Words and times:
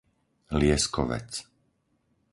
Lieskovec 0.59 1.31